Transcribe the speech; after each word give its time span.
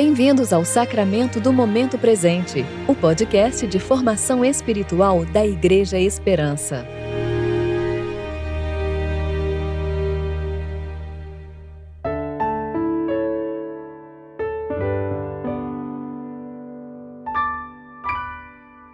Bem-vindos 0.00 0.52
ao 0.52 0.64
Sacramento 0.64 1.40
do 1.40 1.52
Momento 1.52 1.98
Presente, 1.98 2.64
o 2.86 2.94
podcast 2.94 3.66
de 3.66 3.80
formação 3.80 4.44
espiritual 4.44 5.24
da 5.24 5.44
Igreja 5.44 5.98
Esperança. 5.98 6.86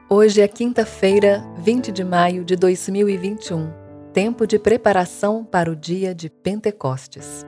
Hoje 0.08 0.40
é 0.40 0.48
quinta-feira, 0.48 1.44
20 1.58 1.92
de 1.92 2.02
maio 2.02 2.46
de 2.46 2.56
2021, 2.56 3.70
tempo 4.14 4.46
de 4.46 4.58
preparação 4.58 5.44
para 5.44 5.70
o 5.70 5.76
dia 5.76 6.14
de 6.14 6.30
Pentecostes. 6.30 7.44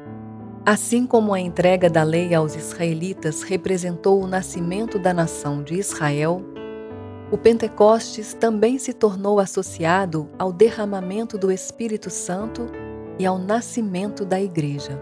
Assim 0.67 1.07
como 1.07 1.33
a 1.33 1.39
entrega 1.39 1.89
da 1.89 2.03
lei 2.03 2.35
aos 2.35 2.57
israelitas 2.57 3.43
representou 3.43 4.21
o 4.21 4.27
nascimento 4.27 4.99
da 4.99 5.15
nação 5.15 5.63
de 5.63 5.75
Israel, 5.75 6.43
o 7.31 7.39
Pentecostes 7.39 8.35
também 8.35 8.77
se 8.77 8.93
tornou 8.93 9.39
associado 9.39 10.29
ao 10.37 10.53
derramamento 10.53 11.39
do 11.39 11.53
Espírito 11.53 12.11
Santo 12.11 12.67
e 13.17 13.25
ao 13.25 13.39
nascimento 13.39 14.25
da 14.25 14.41
Igreja. 14.41 15.01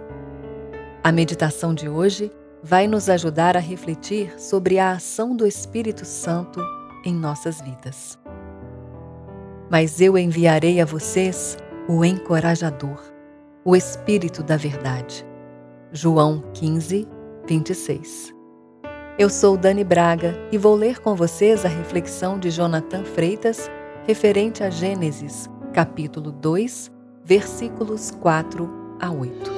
A 1.03 1.11
meditação 1.11 1.73
de 1.73 1.89
hoje 1.89 2.31
vai 2.63 2.87
nos 2.87 3.09
ajudar 3.09 3.57
a 3.57 3.61
refletir 3.61 4.39
sobre 4.39 4.79
a 4.79 4.91
ação 4.93 5.35
do 5.35 5.47
Espírito 5.47 6.05
Santo 6.05 6.61
em 7.07 7.15
nossas 7.15 7.63
vidas. 7.63 8.19
Mas 9.71 9.99
eu 9.99 10.19
enviarei 10.19 10.79
a 10.79 10.85
vocês 10.85 11.57
o 11.89 12.05
encorajador, 12.05 13.03
o 13.65 13.75
Espírito 13.75 14.43
da 14.43 14.59
Verdade 14.59 15.25
João 15.97 16.43
15, 16.55 17.07
26. 17.47 18.35
Eu 19.17 19.31
sou 19.31 19.57
Dani 19.57 19.85
Braga 19.85 20.37
e 20.51 20.59
vou 20.59 20.75
ler 20.75 20.99
com 20.99 21.15
vocês 21.15 21.65
a 21.65 21.69
reflexão 21.69 22.37
de 22.37 22.51
Jonathan 22.51 23.05
Freitas 23.05 23.71
referente 24.05 24.65
a 24.65 24.71
Gênesis, 24.71 25.49
capítulo 25.73 26.33
2, 26.33 26.91
versículos 27.25 28.11
4 28.11 28.69
a 29.01 29.13
8. 29.13 29.54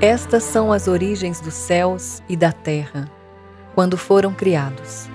Estas 0.00 0.44
são 0.44 0.72
as 0.72 0.86
origens 0.86 1.40
dos 1.40 1.54
céus 1.54 2.22
e 2.28 2.36
da 2.36 2.52
terra, 2.52 3.10
quando 3.74 3.96
foram 3.96 4.32
criados, 4.32 5.08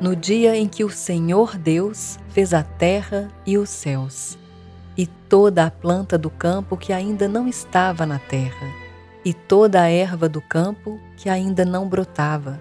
no 0.00 0.14
dia 0.14 0.56
em 0.56 0.68
que 0.68 0.84
o 0.84 0.90
Senhor 0.90 1.58
Deus 1.58 2.20
fez 2.28 2.54
a 2.54 2.62
terra 2.62 3.28
e 3.44 3.58
os 3.58 3.68
céus, 3.68 4.38
e 4.96 5.08
toda 5.08 5.66
a 5.66 5.72
planta 5.72 6.16
do 6.16 6.30
campo 6.30 6.76
que 6.76 6.92
ainda 6.92 7.26
não 7.26 7.48
estava 7.48 8.06
na 8.06 8.20
terra, 8.20 8.68
e 9.24 9.34
toda 9.34 9.82
a 9.82 9.90
erva 9.90 10.28
do 10.28 10.40
campo 10.40 11.00
que 11.16 11.28
ainda 11.28 11.64
não 11.64 11.88
brotava, 11.88 12.60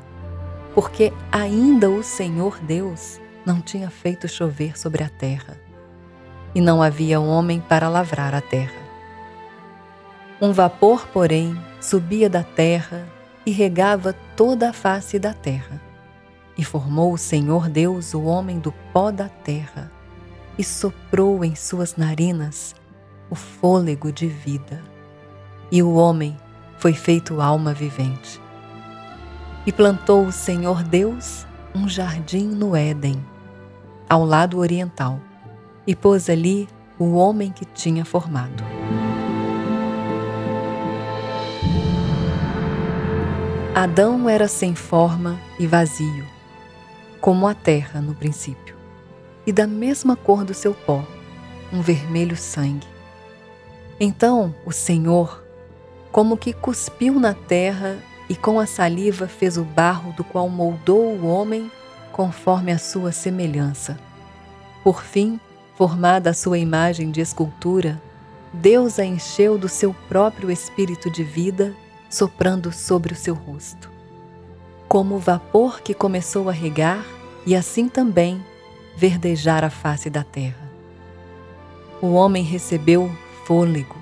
porque 0.74 1.14
ainda 1.32 1.92
o 1.92 2.02
Senhor 2.02 2.58
Deus 2.64 3.22
não 3.46 3.62
tinha 3.62 3.92
feito 3.92 4.28
chover 4.28 4.80
sobre 4.80 5.04
a 5.04 5.10
terra, 5.10 5.62
e 6.56 6.60
não 6.60 6.82
havia 6.82 7.20
homem 7.20 7.60
para 7.62 7.88
lavrar 7.88 8.34
a 8.34 8.42
terra. 8.42 8.81
Um 10.42 10.52
vapor, 10.52 11.08
porém, 11.14 11.56
subia 11.80 12.28
da 12.28 12.42
terra 12.42 13.08
e 13.46 13.52
regava 13.52 14.16
toda 14.36 14.72
a 14.72 14.74
face 14.74 15.20
da 15.20 15.36
terra. 15.36 15.80
E 16.58 16.64
formou 16.64 17.14
o 17.14 17.18
Senhor 17.18 17.70
Deus 17.70 18.16
o 18.16 18.24
homem 18.24 18.58
do 18.58 18.72
pó 18.92 19.12
da 19.12 19.30
terra, 19.30 19.92
e 20.58 20.64
soprou 20.64 21.46
em 21.46 21.54
suas 21.54 21.96
narinas 21.96 22.76
o 23.30 23.36
fôlego 23.36 24.12
de 24.12 24.28
vida. 24.28 24.82
E 25.72 25.84
o 25.84 25.94
homem 25.94 26.36
foi 26.78 26.94
feito 26.94 27.40
alma 27.40 27.72
vivente. 27.72 28.42
E 29.64 29.72
plantou 29.72 30.26
o 30.26 30.32
Senhor 30.32 30.82
Deus 30.82 31.46
um 31.74 31.88
jardim 31.88 32.48
no 32.48 32.76
Éden, 32.76 33.24
ao 34.10 34.26
lado 34.26 34.58
oriental, 34.58 35.20
e 35.86 35.96
pôs 35.96 36.32
ali 36.32 36.68
o 36.98 37.14
homem 37.14 37.52
que 37.52 37.64
tinha 37.64 38.04
formado. 38.04 38.81
Adão 43.74 44.28
era 44.28 44.50
sem 44.50 44.76
forma 44.76 45.40
e 45.58 45.66
vazio, 45.66 46.28
como 47.22 47.48
a 47.48 47.54
terra 47.54 48.02
no 48.02 48.14
princípio, 48.14 48.76
e 49.48 49.54
da 49.54 49.66
mesma 49.66 50.18
cor 50.18 50.44
do 50.44 50.54
seu 50.54 50.74
pó, 50.74 51.08
um 51.72 51.82
vermelho 51.82 52.36
sangue. 52.36 52.86
Então 53.98 54.54
o 54.66 54.74
Senhor, 54.74 55.42
como 56.12 56.36
que 56.36 56.52
cuspiu 56.52 57.18
na 57.18 57.34
terra 57.34 57.98
e 58.28 58.36
com 58.36 58.60
a 58.60 58.66
saliva 58.66 59.26
fez 59.26 59.58
o 59.58 59.64
barro 59.64 60.12
do 60.18 60.24
qual 60.26 60.50
moldou 60.50 61.16
o 61.16 61.26
homem 61.26 61.72
conforme 62.12 62.74
a 62.74 62.78
sua 62.78 63.14
semelhança. 63.14 63.98
Por 64.84 65.02
fim, 65.02 65.40
formada 65.78 66.32
a 66.32 66.34
sua 66.34 66.58
imagem 66.58 67.10
de 67.10 67.22
escultura, 67.22 68.02
Deus 68.52 69.00
a 69.00 69.06
encheu 69.06 69.58
do 69.58 69.70
seu 69.70 69.96
próprio 70.10 70.52
espírito 70.52 71.10
de 71.10 71.24
vida 71.24 71.74
soprando 72.12 72.74
sobre 72.74 73.14
o 73.14 73.16
seu 73.16 73.34
rosto. 73.34 73.90
Como 74.88 75.16
o 75.16 75.20
vapor 75.20 75.82
que 75.82 75.94
começou 75.94 76.50
a 76.50 76.52
regar 76.52 77.06
e 77.46 77.56
assim 77.56 77.88
também 77.88 78.44
verdejar 78.98 79.64
a 79.64 79.70
face 79.70 80.10
da 80.10 80.24
terra. 80.24 80.70
O 82.02 82.12
homem 82.12 82.44
recebeu 82.44 83.10
fôlego, 83.46 83.96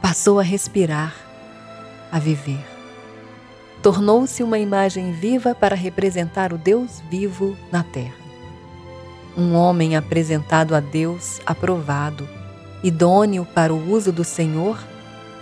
passou 0.00 0.40
a 0.40 0.42
respirar, 0.42 1.14
a 2.10 2.18
viver. 2.18 2.64
Tornou-se 3.82 4.42
uma 4.42 4.58
imagem 4.58 5.12
viva 5.12 5.54
para 5.54 5.76
representar 5.76 6.52
o 6.52 6.58
Deus 6.58 7.02
vivo 7.10 7.56
na 7.70 7.82
terra. 7.82 8.16
Um 9.36 9.54
homem 9.54 9.94
apresentado 9.94 10.74
a 10.74 10.80
Deus 10.80 11.42
aprovado, 11.44 12.26
idôneo 12.82 13.44
para 13.44 13.74
o 13.74 13.92
uso 13.92 14.10
do 14.10 14.24
Senhor 14.24 14.78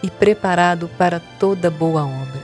e 0.04 0.10
preparado 0.10 0.87
para 0.98 1.19
toda 1.19 1.70
boa 1.70 2.04
obra. 2.04 2.42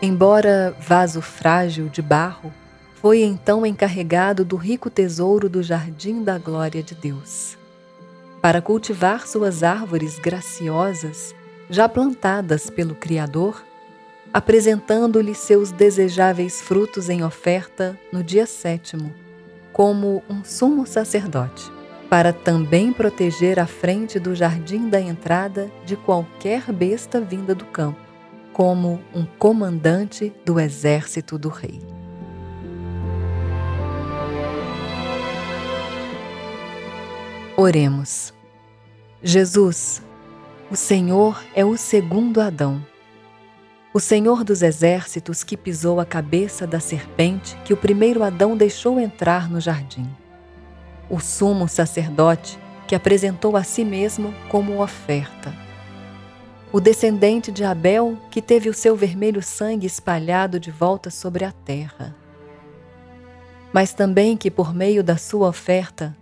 Embora 0.00 0.74
vaso 0.80 1.20
frágil 1.20 1.90
de 1.90 2.00
barro, 2.00 2.50
foi 2.94 3.22
então 3.22 3.66
encarregado 3.66 4.42
do 4.42 4.56
rico 4.56 4.88
tesouro 4.88 5.50
do 5.50 5.62
jardim 5.62 6.24
da 6.24 6.38
glória 6.38 6.82
de 6.82 6.94
Deus, 6.94 7.58
para 8.40 8.62
cultivar 8.62 9.26
suas 9.26 9.62
árvores 9.62 10.18
graciosas, 10.18 11.34
já 11.68 11.90
plantadas 11.90 12.70
pelo 12.70 12.94
Criador, 12.94 13.62
apresentando-lhe 14.32 15.34
seus 15.34 15.72
desejáveis 15.72 16.58
frutos 16.62 17.10
em 17.10 17.22
oferta 17.22 18.00
no 18.10 18.24
dia 18.24 18.46
sétimo, 18.46 19.12
como 19.74 20.22
um 20.26 20.42
sumo 20.42 20.86
sacerdote 20.86 21.73
para 22.08 22.32
também 22.32 22.92
proteger 22.92 23.58
a 23.58 23.66
frente 23.66 24.18
do 24.18 24.34
jardim 24.34 24.88
da 24.88 25.00
entrada 25.00 25.70
de 25.84 25.96
qualquer 25.96 26.70
besta 26.72 27.20
vinda 27.20 27.54
do 27.54 27.64
campo, 27.64 27.98
como 28.52 29.00
um 29.14 29.24
comandante 29.24 30.32
do 30.44 30.60
exército 30.60 31.38
do 31.38 31.48
rei. 31.48 31.80
Oremos. 37.56 38.34
Jesus, 39.22 40.02
o 40.70 40.76
Senhor 40.76 41.42
é 41.54 41.64
o 41.64 41.76
segundo 41.76 42.40
Adão. 42.40 42.84
O 43.92 44.00
Senhor 44.00 44.42
dos 44.42 44.60
exércitos 44.60 45.44
que 45.44 45.56
pisou 45.56 46.00
a 46.00 46.04
cabeça 46.04 46.66
da 46.66 46.80
serpente 46.80 47.56
que 47.64 47.72
o 47.72 47.76
primeiro 47.76 48.24
Adão 48.24 48.56
deixou 48.56 48.98
entrar 48.98 49.48
no 49.48 49.60
jardim 49.60 50.08
o 51.08 51.20
sumo 51.20 51.68
sacerdote 51.68 52.58
que 52.86 52.94
apresentou 52.94 53.56
a 53.56 53.62
si 53.62 53.84
mesmo 53.84 54.34
como 54.48 54.82
oferta. 54.82 55.54
O 56.72 56.80
descendente 56.80 57.52
de 57.52 57.64
Abel 57.64 58.18
que 58.30 58.42
teve 58.42 58.68
o 58.68 58.74
seu 58.74 58.96
vermelho 58.96 59.42
sangue 59.42 59.86
espalhado 59.86 60.58
de 60.58 60.70
volta 60.70 61.10
sobre 61.10 61.44
a 61.44 61.52
terra. 61.52 62.14
Mas 63.72 63.94
também 63.94 64.36
que, 64.36 64.50
por 64.50 64.74
meio 64.74 65.02
da 65.02 65.16
sua 65.16 65.48
oferta, 65.48 66.16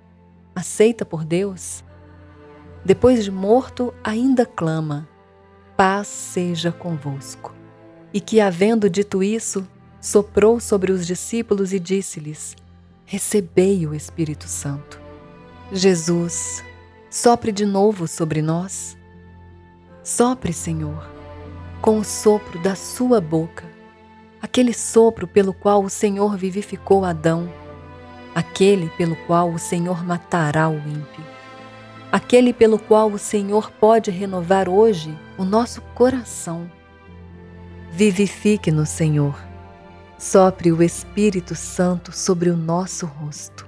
aceita 0.54 1.04
por 1.04 1.24
Deus, 1.24 1.82
depois 2.84 3.24
de 3.24 3.30
morto, 3.30 3.94
ainda 4.02 4.44
clama: 4.44 5.08
Paz 5.76 6.08
seja 6.08 6.72
convosco. 6.72 7.54
E 8.12 8.20
que, 8.20 8.40
havendo 8.40 8.90
dito 8.90 9.22
isso, 9.22 9.66
soprou 10.00 10.60
sobre 10.60 10.92
os 10.92 11.06
discípulos 11.06 11.72
e 11.72 11.78
disse-lhes: 11.78 12.56
recebei 13.12 13.86
o 13.86 13.94
Espírito 13.94 14.48
Santo. 14.48 14.98
Jesus, 15.70 16.64
sopre 17.10 17.52
de 17.52 17.66
novo 17.66 18.08
sobre 18.08 18.40
nós. 18.40 18.96
Sopre, 20.02 20.50
Senhor, 20.50 21.06
com 21.82 21.98
o 21.98 22.04
sopro 22.04 22.58
da 22.60 22.74
Sua 22.74 23.20
boca, 23.20 23.66
aquele 24.40 24.72
sopro 24.72 25.28
pelo 25.28 25.52
qual 25.52 25.84
o 25.84 25.90
Senhor 25.90 26.38
vivificou 26.38 27.04
Adão, 27.04 27.52
aquele 28.34 28.88
pelo 28.96 29.14
qual 29.26 29.50
o 29.50 29.58
Senhor 29.58 30.02
matará 30.02 30.70
o 30.70 30.78
ímpio, 30.78 31.22
aquele 32.10 32.54
pelo 32.54 32.78
qual 32.78 33.10
o 33.10 33.18
Senhor 33.18 33.70
pode 33.72 34.10
renovar 34.10 34.70
hoje 34.70 35.14
o 35.36 35.44
nosso 35.44 35.82
coração. 35.94 36.66
Vivifique-nos, 37.90 38.88
Senhor. 38.88 39.51
Sopre 40.22 40.70
o 40.70 40.80
Espírito 40.80 41.56
Santo 41.56 42.16
sobre 42.16 42.48
o 42.48 42.56
nosso 42.56 43.06
rosto, 43.06 43.66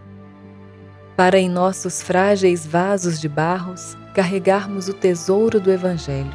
para 1.17 1.37
em 1.37 1.49
nossos 1.49 2.01
frágeis 2.01 2.65
vasos 2.65 3.21
de 3.21 3.29
barros 3.29 3.97
carregarmos 4.15 4.87
o 4.87 4.95
tesouro 4.95 5.59
do 5.59 5.69
Evangelho, 5.69 6.31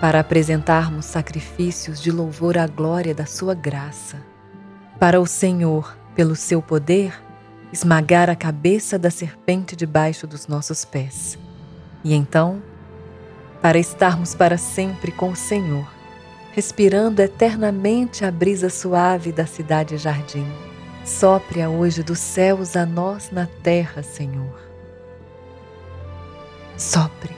para 0.00 0.20
apresentarmos 0.20 1.04
sacrifícios 1.04 2.00
de 2.00 2.10
louvor 2.10 2.56
à 2.56 2.66
glória 2.66 3.14
da 3.14 3.26
Sua 3.26 3.52
graça, 3.52 4.16
para 4.98 5.20
o 5.20 5.26
Senhor, 5.26 5.94
pelo 6.14 6.34
seu 6.34 6.62
poder, 6.62 7.12
esmagar 7.70 8.30
a 8.30 8.34
cabeça 8.34 8.98
da 8.98 9.10
serpente 9.10 9.76
debaixo 9.76 10.26
dos 10.26 10.46
nossos 10.46 10.86
pés, 10.86 11.38
e 12.02 12.14
então, 12.14 12.62
para 13.60 13.78
estarmos 13.78 14.34
para 14.34 14.56
sempre 14.56 15.12
com 15.12 15.28
o 15.28 15.36
Senhor, 15.36 15.97
respirando 16.58 17.22
eternamente 17.22 18.24
a 18.24 18.32
brisa 18.32 18.68
suave 18.68 19.30
da 19.30 19.46
cidade-jardim. 19.46 20.44
Sopre-a 21.04 21.70
hoje 21.70 22.02
dos 22.02 22.18
céus 22.18 22.74
a 22.74 22.84
nós 22.84 23.30
na 23.30 23.46
terra, 23.62 24.02
Senhor 24.02 24.68
sopre. 26.76 27.37